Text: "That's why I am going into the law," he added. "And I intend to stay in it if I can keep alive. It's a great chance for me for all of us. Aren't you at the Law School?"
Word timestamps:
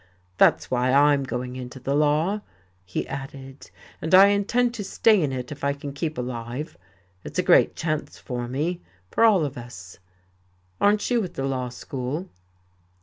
"That's 0.39 0.71
why 0.71 0.89
I 0.89 1.13
am 1.13 1.21
going 1.21 1.55
into 1.55 1.79
the 1.79 1.93
law," 1.93 2.41
he 2.83 3.07
added. 3.07 3.69
"And 4.01 4.15
I 4.15 4.29
intend 4.29 4.73
to 4.73 4.83
stay 4.83 5.21
in 5.21 5.31
it 5.31 5.51
if 5.51 5.63
I 5.63 5.73
can 5.73 5.93
keep 5.93 6.17
alive. 6.17 6.75
It's 7.23 7.37
a 7.37 7.43
great 7.43 7.75
chance 7.75 8.17
for 8.17 8.47
me 8.47 8.81
for 9.11 9.23
all 9.23 9.45
of 9.45 9.59
us. 9.59 9.99
Aren't 10.81 11.11
you 11.11 11.23
at 11.23 11.35
the 11.35 11.45
Law 11.45 11.69
School?" 11.69 12.29